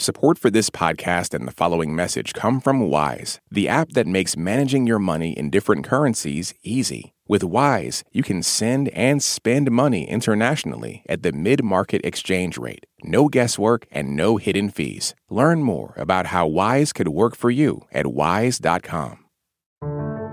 Support 0.00 0.38
for 0.38 0.48
this 0.48 0.70
podcast 0.70 1.34
and 1.34 1.44
the 1.44 1.52
following 1.52 1.92
message 1.92 2.32
come 2.32 2.60
from 2.60 2.88
Wise, 2.88 3.40
the 3.50 3.68
app 3.68 3.90
that 3.94 4.06
makes 4.06 4.36
managing 4.36 4.86
your 4.86 5.00
money 5.00 5.32
in 5.32 5.50
different 5.50 5.84
currencies 5.84 6.54
easy. 6.62 7.14
With 7.26 7.42
Wise, 7.42 8.04
you 8.12 8.22
can 8.22 8.44
send 8.44 8.90
and 8.90 9.20
spend 9.20 9.72
money 9.72 10.08
internationally 10.08 11.02
at 11.08 11.24
the 11.24 11.32
mid 11.32 11.64
market 11.64 12.00
exchange 12.04 12.56
rate. 12.56 12.86
No 13.02 13.26
guesswork 13.26 13.88
and 13.90 14.14
no 14.14 14.36
hidden 14.36 14.70
fees. 14.70 15.16
Learn 15.30 15.64
more 15.64 15.94
about 15.96 16.26
how 16.26 16.46
Wise 16.46 16.92
could 16.92 17.08
work 17.08 17.34
for 17.34 17.50
you 17.50 17.80
at 17.90 18.06
wise.com. 18.06 19.24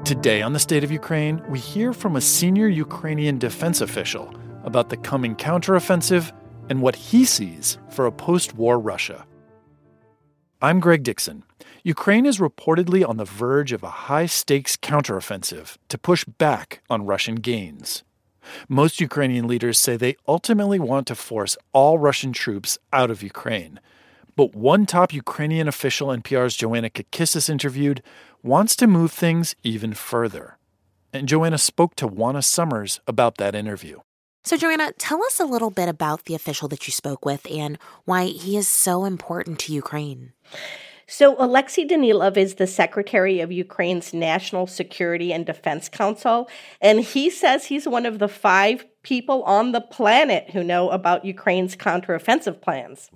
Today 0.06 0.44
on 0.44 0.54
the 0.54 0.60
State 0.60 0.84
of 0.84 0.92
Ukraine, 0.92 1.42
we 1.50 1.58
hear 1.58 1.92
from 1.92 2.18
a 2.18 2.22
senior 2.22 2.68
Ukrainian 2.68 3.40
defense 3.40 3.82
official 3.82 4.32
about 4.64 4.90
the 4.90 4.98
coming 4.98 5.36
counteroffensive 5.36 6.32
and 6.70 6.84
what 6.84 6.96
he 6.96 7.26
sees 7.26 7.80
for 7.90 8.06
a 8.06 8.12
post 8.12 8.54
war 8.54 8.80
Russia. 8.80 9.26
I'm 10.62 10.80
Greg 10.80 11.04
Dixon. 11.04 11.44
Ukraine 11.84 12.26
is 12.26 12.40
reportedly 12.40 13.08
on 13.08 13.18
the 13.18 13.26
verge 13.26 13.74
of 13.74 13.84
a 13.84 14.08
high 14.08 14.26
stakes 14.26 14.78
counteroffensive 14.78 15.76
to 15.90 15.98
push 15.98 16.24
back 16.24 16.82
on 16.90 17.06
Russian 17.06 17.36
gains. 17.36 18.06
Most 18.70 19.02
Ukrainian 19.02 19.48
leaders 19.48 19.78
say 19.78 19.98
they 19.98 20.16
ultimately 20.30 20.80
want 20.80 21.08
to 21.08 21.16
force 21.16 21.58
all 21.74 22.00
Russian 22.00 22.32
troops 22.32 22.78
out 22.94 23.12
of 23.12 23.22
Ukraine. 23.22 23.82
But 24.38 24.56
one 24.56 24.86
top 24.86 25.14
Ukrainian 25.14 25.68
official 25.68 26.08
NPR's 26.08 26.56
Joanna 26.56 26.90
Kakissis 26.90 27.50
interviewed 27.50 28.02
wants 28.42 28.78
to 28.78 28.88
move 28.88 29.12
things 29.12 29.56
even 29.62 29.94
further. 29.94 30.58
And 31.12 31.28
Joanna 31.28 31.58
spoke 31.58 31.96
to 31.96 32.08
Juana 32.08 32.42
Summers 32.42 33.02
about 33.08 33.38
that 33.38 33.56
interview. 33.56 34.00
So, 34.46 34.58
Joanna, 34.58 34.92
tell 35.00 35.24
us 35.24 35.40
a 35.40 35.46
little 35.46 35.72
bit 35.72 35.90
about 35.90 36.26
the 36.26 36.36
official 36.36 36.68
that 36.68 36.86
you 36.86 36.92
spoke 36.92 37.26
with 37.26 37.48
and 37.50 37.80
why 38.06 38.26
he 38.26 38.58
is 38.58 38.68
so 38.68 39.04
important 39.04 39.58
to 39.62 39.74
Ukraine. 39.74 40.34
So, 41.08 41.36
Alexei 41.38 41.86
Danilov 41.86 42.36
is 42.36 42.56
the 42.56 42.66
secretary 42.66 43.40
of 43.40 43.52
Ukraine's 43.52 44.12
National 44.12 44.66
Security 44.66 45.32
and 45.32 45.46
Defense 45.46 45.88
Council, 45.88 46.50
and 46.82 47.02
he 47.02 47.30
says 47.30 47.66
he's 47.66 47.88
one 47.88 48.08
of 48.08 48.18
the 48.18 48.28
five 48.28 48.86
people 49.04 49.44
on 49.44 49.72
the 49.72 49.82
planet 49.82 50.50
who 50.50 50.64
know 50.64 50.90
about 50.90 51.24
Ukraine's 51.24 51.76
counteroffensive 51.76 52.60
plans. 52.60 53.12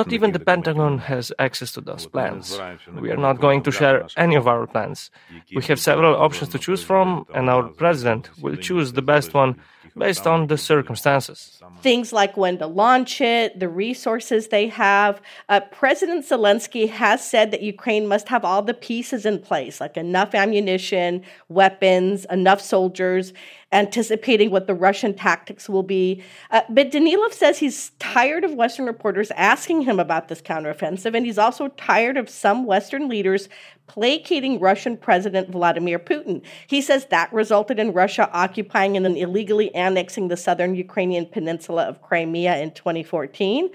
Not 0.00 0.12
even 0.12 0.32
the 0.32 0.44
Pentagon 0.50 0.98
has 0.98 1.32
access 1.38 1.70
to 1.76 1.80
those 1.80 2.06
plans. 2.06 2.58
We 3.00 3.10
are 3.12 3.22
not 3.28 3.40
going 3.40 3.62
to 3.62 3.70
share 3.70 4.08
any 4.16 4.34
of 4.34 4.48
our 4.48 4.66
plans. 4.66 5.12
We 5.54 5.62
have 5.70 5.78
several 5.78 6.16
options 6.16 6.48
to 6.50 6.58
choose 6.58 6.82
from, 6.82 7.26
and 7.32 7.48
our 7.48 7.68
president 7.68 8.22
will 8.42 8.56
choose 8.56 8.92
the 8.92 9.02
best 9.02 9.34
one 9.34 9.60
based 9.96 10.26
on 10.26 10.46
the 10.46 10.56
circumstances. 10.56 11.60
Things 11.80 12.12
like 12.12 12.36
when 12.36 12.58
to 12.58 12.66
launch 12.66 13.20
it, 13.20 13.58
the 13.58 13.68
resources 13.68 14.48
they 14.48 14.68
have. 14.68 15.20
Uh, 15.48 15.60
President 15.60 16.24
Zelensky 16.24 16.88
has 16.88 17.26
said 17.26 17.50
that 17.50 17.62
Ukraine 17.62 18.06
must 18.06 18.28
have 18.28 18.44
all 18.44 18.62
the 18.62 18.74
pieces 18.74 19.26
in 19.26 19.38
place, 19.38 19.80
like 19.80 19.96
enough 19.96 20.34
ammunition, 20.34 21.22
weapons, 21.48 22.26
enough 22.30 22.60
soldiers, 22.60 23.32
anticipating 23.72 24.50
what 24.50 24.66
the 24.66 24.74
Russian 24.74 25.14
tactics 25.14 25.68
will 25.68 25.82
be. 25.82 26.22
Uh, 26.50 26.62
but 26.68 26.90
Danilov 26.90 27.32
says 27.32 27.58
he's 27.58 27.90
tired 27.98 28.44
of 28.44 28.52
Western 28.52 28.86
reporters 28.86 29.30
asking 29.32 29.82
him 29.82 29.98
about 29.98 30.28
this 30.28 30.42
counteroffensive, 30.42 31.14
and 31.14 31.26
he's 31.26 31.38
also 31.38 31.68
tired 31.68 32.16
of 32.16 32.28
some 32.28 32.64
Western 32.64 33.08
leaders 33.08 33.48
placating 33.86 34.58
Russian 34.58 34.96
President 34.96 35.50
Vladimir 35.50 35.98
Putin. 35.98 36.42
He 36.66 36.80
says 36.80 37.06
that 37.06 37.32
resulted 37.32 37.78
in 37.78 37.92
Russia 37.92 38.30
occupying 38.32 38.96
and 38.96 39.04
then 39.04 39.16
illegally 39.16 39.74
annexing 39.74 40.28
the 40.28 40.36
southern 40.36 40.74
Ukrainian 40.74 41.26
peninsula 41.26 41.84
of 41.84 42.00
Crimea 42.00 42.56
in 42.58 42.70
2014 42.72 43.70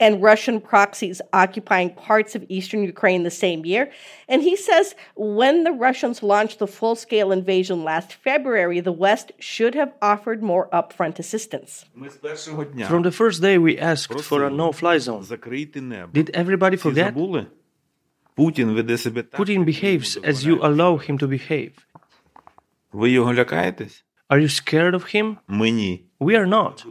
and 0.00 0.22
Russian 0.22 0.60
proxies 0.60 1.20
occupying 1.32 1.90
parts 1.94 2.34
of 2.34 2.44
eastern 2.48 2.82
Ukraine 2.82 3.22
the 3.22 3.30
same 3.30 3.64
year. 3.64 3.90
And 4.28 4.42
he 4.42 4.56
says 4.56 4.94
when 5.14 5.64
the 5.64 5.72
Russians 5.72 6.22
launched 6.22 6.58
the 6.58 6.66
full 6.66 6.96
scale 6.96 7.32
invasion 7.32 7.84
last 7.84 8.14
February, 8.14 8.80
the 8.80 8.92
West 8.92 9.32
should 9.38 9.74
have 9.74 9.92
offered 10.02 10.42
more 10.42 10.68
upfront 10.70 11.18
assistance. 11.18 11.86
From 12.86 13.02
the 13.02 13.12
first 13.12 13.42
day, 13.42 13.58
we 13.58 13.78
asked 13.78 14.20
for 14.20 14.44
a 14.44 14.50
no 14.50 14.72
fly 14.72 14.98
zone. 14.98 15.24
Did 16.12 16.30
everybody 16.30 16.76
forget? 16.76 17.14
Putin 18.36 19.64
behaves 19.64 20.16
as 20.22 20.44
you 20.44 20.58
allow 20.62 20.96
him 20.98 21.16
to 21.18 21.26
behave. 21.26 21.86
Are 24.28 24.40
you 24.40 24.48
scared 24.48 24.94
of 24.94 25.04
him? 25.06 25.38
We 26.18 26.34
are 26.34 26.46
not. 26.46 26.84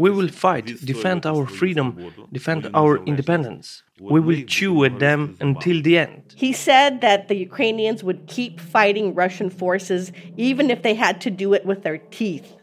We 0.00 0.10
will 0.10 0.28
fight, 0.28 0.66
defend 0.84 1.26
our 1.26 1.46
freedom, 1.46 2.12
defend 2.32 2.70
our 2.72 2.96
independence. 3.04 3.82
We 4.00 4.20
will 4.20 4.42
chew 4.44 4.84
at 4.84 4.98
them 4.98 5.36
until 5.40 5.82
the 5.82 5.98
end. 5.98 6.34
He 6.36 6.52
said 6.52 7.00
that 7.02 7.28
the 7.28 7.36
Ukrainians 7.36 8.02
would 8.02 8.26
keep 8.26 8.58
fighting 8.60 9.14
Russian 9.14 9.50
forces 9.50 10.10
even 10.36 10.70
if 10.70 10.82
they 10.82 10.94
had 10.94 11.20
to 11.22 11.30
do 11.30 11.52
it 11.52 11.66
with 11.66 11.82
their 11.82 11.98
teeth. 11.98 12.56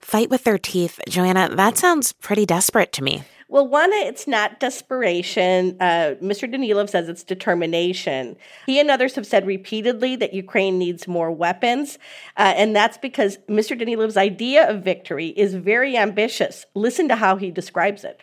Fight 0.00 0.30
with 0.30 0.44
their 0.44 0.58
teeth. 0.58 0.98
Joanna, 1.08 1.54
that 1.54 1.78
sounds 1.78 2.12
pretty 2.12 2.46
desperate 2.46 2.92
to 2.94 3.04
me. 3.04 3.22
Well, 3.50 3.66
one, 3.66 3.92
it's 3.92 4.28
not 4.28 4.60
desperation. 4.60 5.76
Uh, 5.80 6.14
Mr. 6.22 6.48
Danilov 6.48 6.88
says 6.88 7.08
it's 7.08 7.24
determination. 7.24 8.36
He 8.66 8.78
and 8.78 8.88
others 8.92 9.16
have 9.16 9.26
said 9.26 9.44
repeatedly 9.44 10.14
that 10.16 10.32
Ukraine 10.32 10.78
needs 10.78 11.08
more 11.08 11.32
weapons, 11.32 11.98
uh, 12.36 12.54
and 12.60 12.76
that's 12.76 12.96
because 12.96 13.38
Mr. 13.48 13.76
Danilov's 13.76 14.16
idea 14.16 14.70
of 14.70 14.84
victory 14.84 15.28
is 15.30 15.54
very 15.54 15.96
ambitious. 15.96 16.64
Listen 16.76 17.08
to 17.08 17.16
how 17.16 17.34
he 17.34 17.50
describes 17.50 18.04
it. 18.04 18.22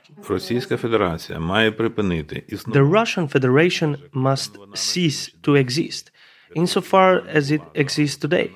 The 2.72 2.86
Russian 2.86 3.28
Federation 3.28 3.98
must 4.14 4.58
cease 4.76 5.30
to 5.44 5.56
exist, 5.56 6.10
insofar 6.56 7.28
as 7.28 7.52
it 7.52 7.62
exists 7.74 8.16
today. 8.16 8.50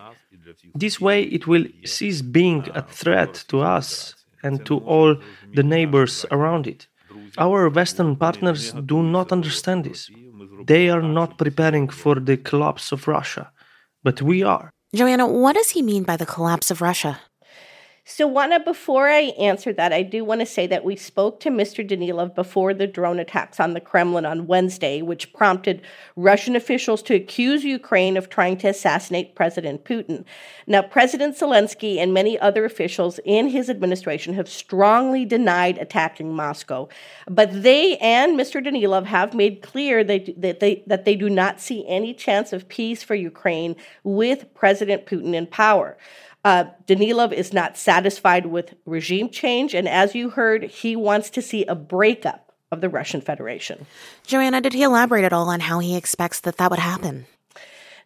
This 0.73 1.01
way, 1.01 1.23
it 1.23 1.47
will 1.47 1.65
cease 1.83 2.21
being 2.21 2.69
a 2.73 2.81
threat 2.81 3.43
to 3.49 3.59
us 3.59 4.15
and 4.43 4.65
to 4.65 4.77
all 4.79 5.15
the 5.53 5.63
neighbors 5.63 6.25
around 6.31 6.67
it. 6.67 6.87
Our 7.37 7.69
Western 7.69 8.15
partners 8.15 8.73
do 8.85 9.03
not 9.03 9.31
understand 9.31 9.85
this. 9.85 10.09
They 10.65 10.89
are 10.89 11.01
not 11.01 11.37
preparing 11.37 11.89
for 11.89 12.15
the 12.15 12.37
collapse 12.37 12.91
of 12.91 13.07
Russia, 13.07 13.51
but 14.03 14.21
we 14.21 14.43
are. 14.43 14.69
Joanna, 14.93 15.27
what 15.27 15.55
does 15.55 15.69
he 15.69 15.81
mean 15.81 16.03
by 16.03 16.17
the 16.17 16.25
collapse 16.25 16.69
of 16.71 16.81
Russia? 16.81 17.19
So, 18.13 18.27
Juana, 18.27 18.59
before 18.59 19.07
I 19.07 19.31
answer 19.39 19.71
that, 19.71 19.93
I 19.93 20.03
do 20.03 20.25
want 20.25 20.41
to 20.41 20.45
say 20.45 20.67
that 20.67 20.83
we 20.83 20.97
spoke 20.97 21.39
to 21.39 21.49
Mr. 21.49 21.87
Danilov 21.87 22.35
before 22.35 22.73
the 22.73 22.85
drone 22.85 23.19
attacks 23.19 23.57
on 23.57 23.73
the 23.73 23.79
Kremlin 23.79 24.25
on 24.25 24.47
Wednesday, 24.47 25.01
which 25.01 25.31
prompted 25.31 25.81
Russian 26.17 26.57
officials 26.57 27.01
to 27.03 27.15
accuse 27.15 27.63
Ukraine 27.63 28.17
of 28.17 28.27
trying 28.27 28.57
to 28.57 28.67
assassinate 28.67 29.33
President 29.33 29.85
Putin. 29.85 30.25
Now, 30.67 30.81
President 30.81 31.37
Zelensky 31.37 31.99
and 31.99 32.13
many 32.13 32.37
other 32.37 32.65
officials 32.65 33.17
in 33.23 33.47
his 33.47 33.69
administration 33.69 34.33
have 34.33 34.49
strongly 34.49 35.23
denied 35.23 35.77
attacking 35.77 36.35
Moscow, 36.35 36.89
but 37.29 37.63
they 37.63 37.95
and 37.99 38.37
Mr. 38.37 38.61
Danilov 38.61 39.05
have 39.05 39.33
made 39.33 39.61
clear 39.61 40.03
that 40.03 40.33
that 40.35 40.59
they, 40.59 40.83
that 40.85 41.05
they 41.05 41.15
do 41.15 41.29
not 41.29 41.61
see 41.61 41.87
any 41.87 42.13
chance 42.13 42.51
of 42.51 42.67
peace 42.67 43.03
for 43.03 43.15
Ukraine 43.15 43.77
with 44.03 44.53
President 44.53 45.05
Putin 45.05 45.33
in 45.33 45.47
power. 45.47 45.97
Uh, 46.43 46.65
Danilov 46.87 47.31
is 47.33 47.53
not 47.53 47.77
satisfied 47.77 48.47
with 48.47 48.73
regime 48.85 49.29
change, 49.29 49.73
and 49.73 49.87
as 49.87 50.15
you 50.15 50.31
heard, 50.31 50.63
he 50.63 50.95
wants 50.95 51.29
to 51.31 51.41
see 51.41 51.65
a 51.65 51.75
breakup 51.75 52.51
of 52.71 52.81
the 52.81 52.89
Russian 52.89 53.21
Federation. 53.21 53.85
Joanna, 54.25 54.61
did 54.61 54.73
he 54.73 54.83
elaborate 54.83 55.25
at 55.25 55.33
all 55.33 55.49
on 55.49 55.59
how 55.59 55.79
he 55.79 55.95
expects 55.95 56.39
that 56.41 56.57
that 56.57 56.71
would 56.71 56.79
happen? 56.79 57.27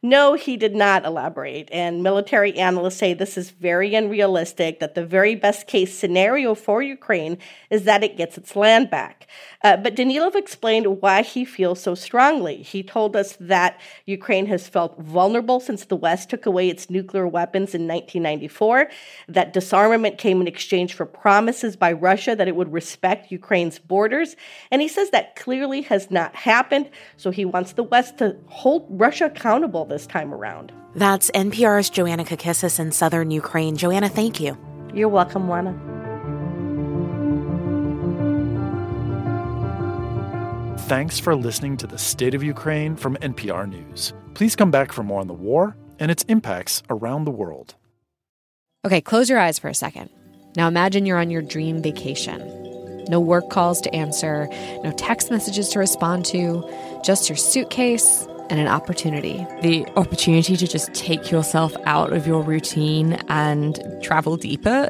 No, 0.06 0.36
he 0.36 0.56
did 0.56 0.76
not 0.76 1.04
elaborate. 1.04 1.68
And 1.72 2.04
military 2.04 2.56
analysts 2.60 2.98
say 2.98 3.16
this 3.16 3.40
is 3.40 3.50
very 3.50 3.96
unrealistic, 3.96 4.80
that 4.80 4.94
the 4.94 5.04
very 5.04 5.34
best 5.34 5.66
case 5.66 5.98
scenario 5.98 6.54
for 6.54 6.84
Ukraine 6.84 7.40
is 7.72 7.86
that 7.86 8.04
it 8.04 8.16
gets 8.16 8.38
its 8.38 8.56
land 8.56 8.92
back. 8.92 9.25
Uh, 9.63 9.78
but 9.78 9.96
Danilov 9.96 10.36
explained 10.36 11.02
why 11.02 11.24
he 11.24 11.44
feels 11.44 11.81
so 11.81 11.96
strongly. 11.96 12.57
He 12.62 12.84
told 12.84 13.16
us 13.16 13.36
that 13.40 13.81
Ukraine 14.06 14.46
has 14.46 14.68
felt 14.68 15.00
vulnerable 15.00 15.60
since 15.60 15.86
the 15.86 15.96
West 15.96 16.30
took 16.30 16.46
away 16.46 16.69
its 16.69 16.88
nuclear 16.88 17.28
weapons 17.28 17.74
in 17.74 17.88
1994, 17.88 18.90
that 19.28 19.54
disarmament 19.54 20.19
came 20.19 20.40
in 20.40 20.48
exchange 20.48 20.94
for 20.94 21.08
promises 21.08 21.75
by 21.75 21.92
Russia 21.92 22.36
that 22.36 22.48
it 22.48 22.56
would 22.56 22.72
respect 22.72 23.31
Ukraine's 23.31 23.80
borders. 23.80 24.36
And 24.69 24.84
he 24.84 24.88
says 24.88 25.10
that 25.10 25.36
clearly 25.36 25.81
has 25.81 26.12
not 26.12 26.36
happened. 26.36 26.92
So 27.18 27.31
he 27.31 27.44
wants 27.44 27.74
the 27.74 27.81
West 27.81 28.19
to 28.19 28.38
hold 28.46 28.86
Russia 28.88 29.25
accountable 29.25 29.86
this 29.95 30.06
time 30.06 30.33
around. 30.33 30.74
That's 30.94 31.31
NPR's 31.31 31.89
Joanna 31.89 32.25
Kakissis 32.25 32.81
in 32.81 32.92
southern 32.92 33.31
Ukraine. 33.31 33.77
Joanna, 33.77 34.09
thank 34.09 34.42
you. 34.42 34.57
You're 34.94 35.07
welcome, 35.07 35.47
Juana. 35.47 35.74
Thanks 40.89 41.18
for 41.18 41.33
listening 41.33 41.77
to 41.77 41.88
the 41.88 41.97
State 41.97 42.36
of 42.36 42.44
Ukraine 42.44 42.97
from 42.97 43.15
NPR 43.18 43.68
News. 43.69 44.13
Please 44.33 44.56
come 44.56 44.69
back 44.69 44.92
for 44.92 45.01
more 45.01 45.21
on 45.21 45.27
the 45.27 45.33
war 45.33 45.77
and 45.98 46.12
its 46.12 46.24
impacts 46.24 46.83
around 46.89 47.24
the 47.24 47.31
world. 47.31 47.75
Okay, 48.83 49.00
close 49.00 49.30
your 49.30 49.39
eyes 49.39 49.57
for 49.57 49.69
a 49.69 49.74
second. 49.74 50.09
Now 50.57 50.68
imagine 50.68 51.06
you're 51.06 51.18
on 51.18 51.30
your 51.30 51.41
dream 51.41 51.81
vacation. 51.81 52.41
No 53.07 53.21
work 53.21 53.50
calls 53.50 53.80
to 53.81 53.95
answer, 53.95 54.48
no 54.83 54.91
text 54.98 55.31
messages 55.31 55.69
to 55.69 55.80
respond 55.80 56.25
to, 56.25 56.69
just 57.03 57.30
your 57.30 57.38
suitcase 57.38 58.27
and 58.50 58.59
an 58.59 58.68
opportunity. 58.68 59.45
The 59.62 59.86
opportunity 59.95 60.57
to 60.57 60.68
just 60.68 60.94
take 60.94 61.31
yourself 61.31 61.75
out 61.86 62.13
of 62.13 62.27
your 62.27 62.42
routine 62.42 63.13
and 63.27 63.80
travel 64.01 64.38
deeper. 64.38 64.89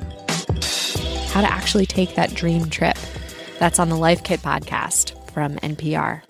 How 1.29 1.41
to 1.41 1.51
actually 1.51 1.85
take 1.85 2.15
that 2.15 2.33
dream 2.33 2.69
trip. 2.69 2.97
That's 3.59 3.79
on 3.79 3.89
the 3.89 3.95
Life 3.95 4.23
Kit 4.23 4.41
podcast 4.41 5.13
from 5.31 5.55
NPR. 5.57 6.21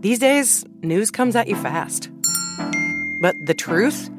These 0.00 0.18
days, 0.18 0.64
news 0.82 1.10
comes 1.10 1.34
at 1.34 1.48
you 1.48 1.56
fast. 1.56 2.10
But 3.22 3.34
the 3.46 3.54
truth? 3.54 4.10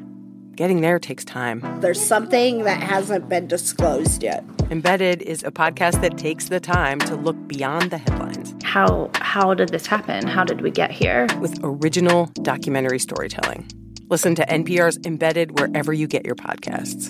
Getting 0.56 0.82
there 0.82 0.98
takes 1.00 1.24
time. 1.26 1.62
There's 1.82 2.02
something 2.02 2.64
that 2.64 2.82
hasn't 2.82 3.30
been 3.30 3.48
disclosed 3.48 4.24
yet. 4.24 4.44
Embedded 4.72 5.22
is 5.22 5.44
a 5.44 5.52
podcast 5.52 6.02
that 6.02 6.18
takes 6.18 6.50
the 6.50 6.60
time 6.60 6.98
to 7.02 7.16
look 7.16 7.36
beyond 7.48 7.92
the 7.92 8.00
headlines. 8.00 8.56
How 8.64 9.12
how 9.14 9.54
did 9.54 9.70
this 9.70 9.86
happen? 9.86 10.26
How 10.26 10.44
did 10.44 10.62
we 10.62 10.72
get 10.72 10.90
here? 10.90 11.28
With 11.40 11.60
original 11.62 12.32
documentary 12.42 12.98
storytelling. 12.98 13.70
Listen 14.10 14.34
to 14.34 14.46
NPR's 14.46 14.98
Embedded 15.06 15.60
wherever 15.60 15.94
you 15.94 16.08
get 16.08 16.26
your 16.26 16.34
podcasts. 16.34 17.10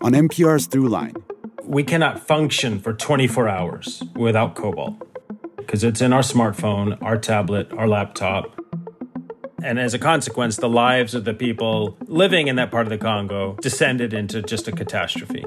On 0.00 0.12
NPR's 0.12 0.68
Throughline, 0.68 1.20
we 1.64 1.82
cannot 1.82 2.20
function 2.20 2.78
for 2.78 2.92
24 2.92 3.48
hours 3.48 4.02
without 4.14 4.54
cobalt 4.54 4.94
because 5.56 5.82
it's 5.82 6.00
in 6.00 6.12
our 6.12 6.22
smartphone, 6.22 6.98
our 7.02 7.18
tablet, 7.18 7.72
our 7.72 7.88
laptop. 7.88 8.61
And 9.64 9.78
as 9.78 9.94
a 9.94 9.98
consequence, 9.98 10.56
the 10.56 10.68
lives 10.68 11.14
of 11.14 11.24
the 11.24 11.34
people 11.34 11.96
living 12.06 12.48
in 12.48 12.56
that 12.56 12.70
part 12.70 12.86
of 12.86 12.90
the 12.90 12.98
Congo 12.98 13.56
descended 13.60 14.12
into 14.12 14.42
just 14.42 14.66
a 14.66 14.72
catastrophe. 14.72 15.44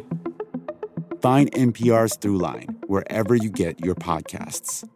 Find 1.22 1.52
NPR's 1.52 2.18
Throughline 2.18 2.76
wherever 2.88 3.36
you 3.36 3.50
get 3.50 3.84
your 3.84 3.96
podcasts. 3.96 4.88